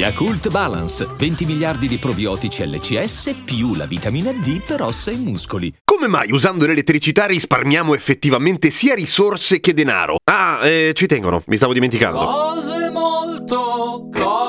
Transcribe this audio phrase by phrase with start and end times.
[0.00, 5.70] Yakult Balance, 20 miliardi di probiotici LCS più la vitamina D per ossa e muscoli.
[5.84, 10.16] Come mai usando l'elettricità risparmiamo effettivamente sia risorse che denaro?
[10.24, 12.24] Ah, eh, ci tengono, mi stavo dimenticando.
[12.24, 14.39] Cose molto, cose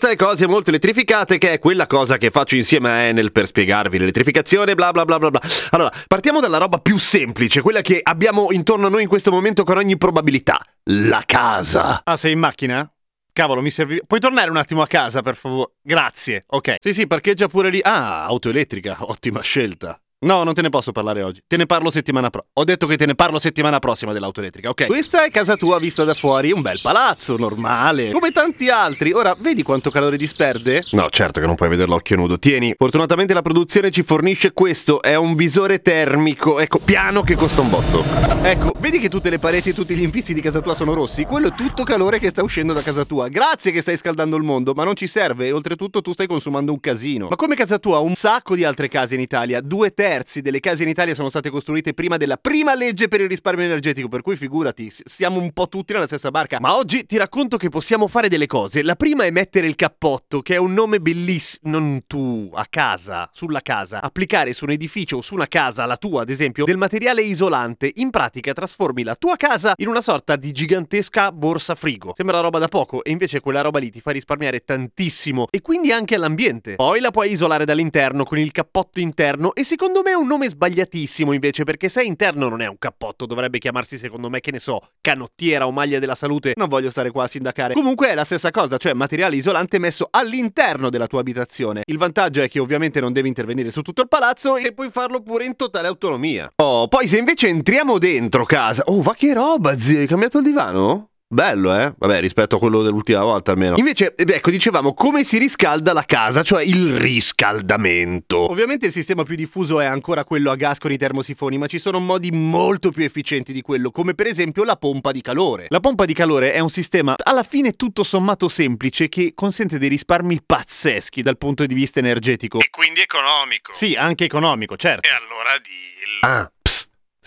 [0.00, 3.44] Questa è Cose Molto Elettrificate, che è quella cosa che faccio insieme a Enel per
[3.44, 5.40] spiegarvi l'elettrificazione, bla bla bla bla bla.
[5.72, 9.62] Allora, partiamo dalla roba più semplice, quella che abbiamo intorno a noi in questo momento
[9.62, 10.58] con ogni probabilità.
[10.84, 12.00] La casa.
[12.02, 12.90] Ah, sei in macchina?
[13.30, 14.00] Cavolo, mi serve.
[14.06, 15.72] Puoi tornare un attimo a casa, per favore?
[15.82, 16.44] Grazie.
[16.46, 16.76] Ok.
[16.78, 17.80] Sì, sì, parcheggia pure lì.
[17.82, 18.96] Ah, auto elettrica.
[19.00, 20.00] Ottima scelta.
[20.22, 21.40] No, non te ne posso parlare oggi.
[21.46, 22.52] Te ne parlo settimana prossima.
[22.58, 24.84] Ho detto che te ne parlo settimana prossima dell'auto elettrica, ok?
[24.84, 28.10] Questa è casa tua vista da fuori, un bel palazzo, normale.
[28.10, 29.12] Come tanti altri.
[29.12, 30.84] Ora, vedi quanto calore disperde?
[30.90, 32.38] No, certo che non puoi vederlo a occhio nudo.
[32.38, 35.00] Tieni, fortunatamente la produzione ci fornisce questo.
[35.00, 38.04] È un visore termico, ecco, piano che costa un botto.
[38.42, 41.24] Ecco, vedi che tutte le pareti e tutti gli infissi di casa tua sono rossi?
[41.24, 43.28] Quello è tutto calore che sta uscendo da casa tua.
[43.28, 46.72] Grazie che stai scaldando il mondo, ma non ci serve e oltretutto tu stai consumando
[46.72, 47.28] un casino.
[47.30, 50.82] Ma come casa tua, un sacco di altre case in Italia, due terzi delle case
[50.82, 54.34] in Italia sono state costruite prima della prima legge per il risparmio energetico, per cui
[54.34, 56.58] figurati, siamo un po' tutti nella stessa barca.
[56.58, 58.82] Ma oggi ti racconto che possiamo fare delle cose.
[58.82, 63.30] La prima è mettere il cappotto, che è un nome bellissimo, non tu, a casa,
[63.32, 64.02] sulla casa.
[64.02, 67.92] Applicare su un edificio o su una casa, la tua ad esempio, del materiale isolante.
[67.94, 72.14] In pratica trasformi la tua casa in una sorta di gigantesca borsa frigo.
[72.16, 75.92] Sembra roba da poco e invece quella roba lì ti fa risparmiare tantissimo e quindi
[75.92, 76.74] anche all'ambiente.
[76.74, 80.48] Poi la puoi isolare dall'interno con il cappotto interno e secondo me è un nome
[80.48, 84.50] sbagliatissimo invece perché se è interno non è un cappotto, dovrebbe chiamarsi secondo me che
[84.50, 86.52] ne so, canottiera o maglia della salute.
[86.56, 87.74] Non voglio stare qua a sindacare.
[87.74, 91.82] Comunque è la stessa cosa, cioè materiale isolante messo all'interno della tua abitazione.
[91.86, 95.22] Il vantaggio è che ovviamente non devi intervenire su tutto il palazzo e puoi farlo
[95.22, 96.52] pure in totale autonomia.
[96.56, 98.84] Oh, poi se invece entriamo dentro casa.
[98.86, 101.09] Oh, va che roba, zio, hai cambiato il divano?
[101.32, 101.94] Bello, eh?
[101.96, 103.76] Vabbè, rispetto a quello dell'ultima volta almeno.
[103.76, 108.50] Invece, eh, beh, ecco, dicevamo come si riscalda la casa, cioè il riscaldamento.
[108.50, 111.78] Ovviamente il sistema più diffuso è ancora quello a gas con i termosifoni, ma ci
[111.78, 115.66] sono modi molto più efficienti di quello, come per esempio la pompa di calore.
[115.68, 119.88] La pompa di calore è un sistema alla fine tutto sommato semplice che consente dei
[119.88, 122.58] risparmi pazzeschi dal punto di vista energetico.
[122.58, 123.72] E quindi economico.
[123.72, 125.08] Sì, anche economico, certo.
[125.08, 126.18] E allora dillo.
[126.22, 126.50] Ah.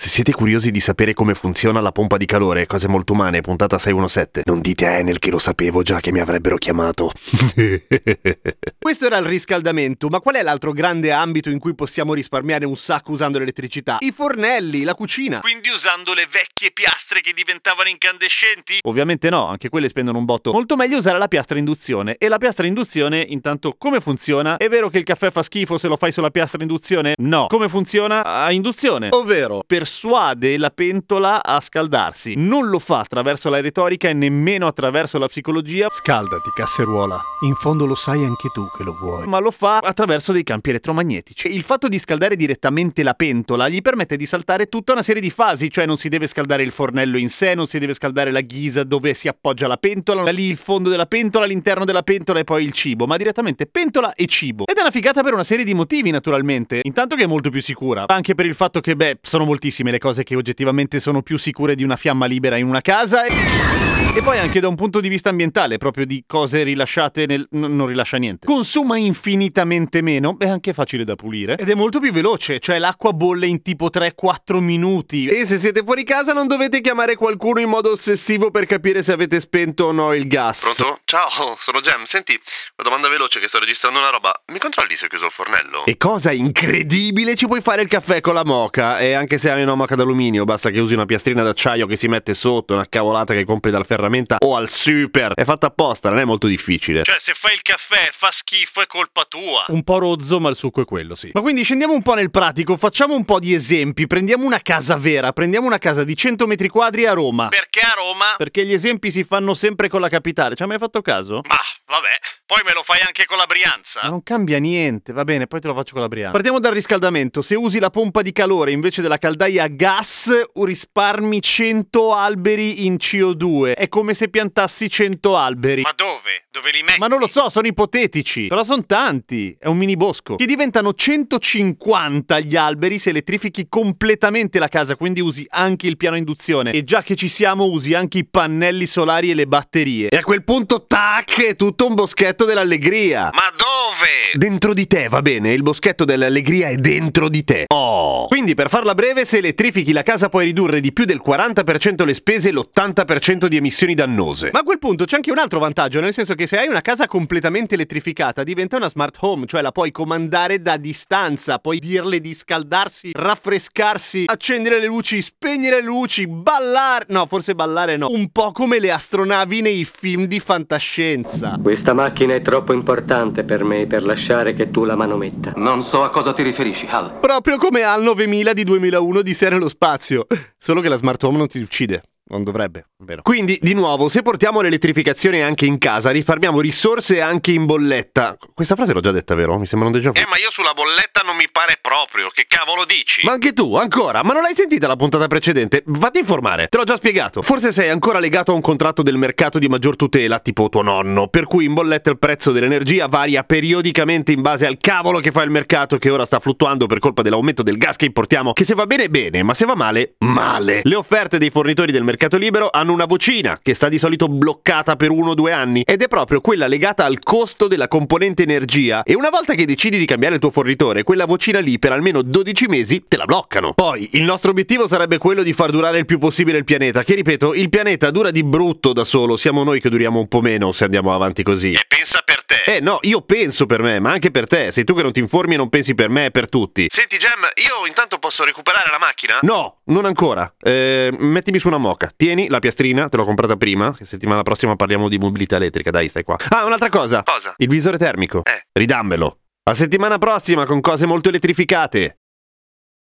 [0.04, 3.80] Se siete curiosi di sapere come funziona la pompa di calore, cose molto umane, puntata
[3.80, 7.10] 617, non dite a Enel che lo sapevo già che mi avrebbero chiamato.
[8.78, 12.76] Questo era il riscaldamento, ma qual è l'altro grande ambito in cui possiamo risparmiare un
[12.76, 13.96] sacco usando l'elettricità?
[14.02, 15.40] I fornelli, la cucina.
[15.40, 18.80] Quindi usando le vecchie piastre che diventavano incandescenti?
[18.82, 20.52] Ovviamente no, anche quelle spendono un botto.
[20.52, 22.18] Molto meglio usare la piastra induzione.
[22.18, 24.58] E la piastra induzione, intanto, come funziona?
[24.58, 27.14] È vero che il caffè fa schifo se lo fai sulla piastra induzione?
[27.20, 27.48] No.
[27.48, 28.22] Come funziona?
[28.26, 29.08] A induzione.
[29.12, 32.34] Ovvero, persuade la pentola a scaldarsi.
[32.36, 35.88] Non lo fa attraverso la retorica e nemmeno attraverso la psicologia.
[35.88, 37.22] Scaldati, casseruola.
[37.42, 39.28] In fondo lo sai anche tu che lo vuoi.
[39.28, 41.54] ma lo fa attraverso dei campi elettromagnetici.
[41.54, 45.30] Il fatto di scaldare direttamente la pentola gli permette di saltare tutta una serie di
[45.30, 48.42] fasi, cioè non si deve scaldare il fornello in sé, non si deve scaldare la
[48.42, 52.40] ghisa dove si appoggia la pentola, da lì il fondo della pentola, l'interno della pentola
[52.40, 54.66] e poi il cibo, ma direttamente pentola e cibo.
[54.66, 56.80] Ed è una figata per una serie di motivi, naturalmente.
[56.82, 59.98] Intanto che è molto più sicura, anche per il fatto che, beh, sono moltissime le
[59.98, 63.94] cose che oggettivamente sono più sicure di una fiamma libera in una casa e...
[64.16, 67.48] E poi anche da un punto di vista ambientale, proprio di cose rilasciate nel...
[67.50, 68.46] n- non rilascia niente.
[68.46, 71.56] Consuma infinitamente meno, è anche facile da pulire.
[71.58, 75.26] Ed è molto più veloce, cioè l'acqua bolle in tipo 3-4 minuti.
[75.26, 79.14] E se siete fuori casa non dovete chiamare qualcuno in modo ossessivo per capire se
[79.14, 80.62] avete spento o no il gas.
[80.62, 81.00] Pronto?
[81.06, 82.04] Ciao, sono Gem.
[82.04, 84.32] Senti, una domanda veloce che sto registrando una roba.
[84.52, 85.86] Mi controlli se ho chiuso il fornello?
[85.86, 89.00] E cosa incredibile, ci puoi fare il caffè con la moca.
[89.00, 92.08] E anche se hai una moca d'alluminio, basta che usi una piastrina d'acciaio che si
[92.08, 95.34] mette sotto, una cavolata che compri dal ferramenta o al super.
[95.34, 97.04] È fatta apposta, non è molto difficile.
[97.04, 99.66] Cioè, se fai il caffè fa schifo è colpa tua.
[99.68, 101.32] Un po' rozzo, ma il succo è quello, sì.
[101.34, 104.08] Ma quindi scendiamo un po' nel pratico, facciamo un po' di esempi.
[104.08, 107.48] Prendiamo una casa vera, prendiamo una casa di 100 metri quadri a Roma.
[107.48, 108.36] Perché a Roma?
[108.38, 110.56] Perché gli esempi si fanno sempre con la capitale.
[110.56, 111.42] Ci hai mai fatto caso?
[111.48, 111.56] Ma,
[111.94, 112.18] vabbè.
[112.46, 114.02] Poi me lo fai anche con la Brianza.
[114.04, 116.32] Ma Non cambia niente, va bene, poi te lo faccio con la Brianza.
[116.32, 117.42] Partiamo dal riscaldamento.
[117.42, 122.96] Se usi la pompa di calore invece della caldaia a gas risparmi 100 alberi in
[122.96, 123.76] CO2.
[123.76, 125.82] È come se piantassi 100 alberi.
[125.82, 126.46] Ma dove?
[126.52, 127.00] Dove li metti?
[127.00, 128.48] Ma non lo so, sono ipotetici.
[128.48, 129.56] Però sono tanti.
[129.60, 130.36] È un mini bosco.
[130.36, 136.16] Che diventano 150 gli alberi se elettrifichi completamente la casa, quindi usi anche il piano
[136.16, 136.72] induzione.
[136.72, 140.10] E già che ci siamo, usi anche i pannelli solari e le batterie.
[140.10, 143.30] E a quel punto, tac, è tutto un boschetto dell'allegria.
[143.34, 144.32] Ma dove?
[144.34, 145.54] Dentro di te, va bene?
[145.54, 147.66] Il boschetto dell'allegria è dentro di te.
[147.68, 148.28] Oh!
[148.44, 152.14] Quindi, per farla breve, se elettrifichi la casa puoi ridurre di più del 40% le
[152.14, 154.50] spese e l'80% di emissioni dannose.
[154.52, 156.82] Ma a quel punto c'è anche un altro vantaggio, nel senso che se hai una
[156.82, 162.20] casa completamente elettrificata diventa una smart home, cioè la puoi comandare da distanza, puoi dirle
[162.20, 167.06] di scaldarsi, raffrescarsi, accendere le luci, spegnere le luci, ballare.
[167.08, 168.10] No, forse ballare no.
[168.10, 171.58] Un po' come le astronavi nei film di fantascienza.
[171.64, 175.54] Questa macchina è troppo importante per me per lasciare che tu la manometta.
[175.56, 177.20] Non so a cosa ti riferisci, Hal.
[177.22, 180.26] Proprio come al 9000 di 2001 di Sé nello spazio.
[180.58, 182.02] Solo che la smart home non ti uccide.
[182.26, 183.22] Non dovrebbe, vero?
[183.22, 188.38] Quindi, di nuovo, se portiamo l'elettrificazione anche in casa, risparmiamo risorse anche in bolletta.
[188.54, 189.60] Questa frase l'ho già detta, vero?
[189.60, 190.18] Mi sembra un déjà vu.
[190.18, 192.30] Eh, ma io sulla bolletta non mi pare proprio.
[192.34, 193.26] Che cavolo dici?
[193.26, 194.24] Ma anche tu, ancora?
[194.24, 195.84] Ma non l'hai sentita la puntata precedente?
[195.86, 197.42] Vatti a informare, te l'ho già spiegato.
[197.42, 201.28] Forse sei ancora legato a un contratto del mercato di maggior tutela, tipo tuo nonno,
[201.28, 205.44] per cui in bolletta il prezzo dell'energia varia periodicamente in base al cavolo che fa
[205.44, 208.76] il mercato che ora sta fluttuando per colpa dell'aumento del gas che importiamo, che se
[208.76, 210.80] va bene bene, ma se va male, male.
[210.84, 214.96] Le offerte dei fornitori del mercato libero hanno una vocina che sta di solito bloccata
[214.96, 219.04] per uno o due anni ed è proprio quella legata al costo della componente energia
[219.04, 222.22] e una volta che decidi di cambiare il tuo fornitore, quella vocina lì per almeno
[222.22, 223.74] 12 mesi te la bloccano.
[223.74, 227.16] Poi il nostro obiettivo sarebbe quello di far durare il più possibile il pianeta, che
[227.16, 230.72] ripeto, il pianeta dura di brutto da solo, siamo noi che duriamo un po' meno
[230.72, 231.74] se andiamo avanti così.
[231.74, 232.64] E pensa per te.
[232.66, 235.20] Eh no, io penso per me, ma anche per te, sei tu che non ti
[235.20, 236.88] informi e non pensi per me e per tutti.
[236.90, 239.40] Senti, Gem, io intanto posso recuperare la macchina?
[239.42, 240.54] No, non ancora.
[240.62, 242.03] Eh, mettimi su una moca.
[242.16, 243.94] Tieni la piastrina, te l'ho comprata prima.
[243.94, 245.92] Che settimana prossima parliamo di mobilità elettrica.
[245.92, 246.38] Dai, stai qua.
[246.50, 247.24] Ah, un'altra cosa.
[247.24, 247.54] Cosa?
[247.58, 248.42] Il visore termico.
[248.44, 248.68] Eh.
[248.72, 249.38] Ridammelo.
[249.66, 252.18] A settimana prossima con cose molto elettrificate.